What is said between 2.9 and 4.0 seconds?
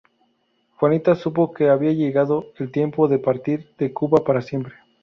de partir de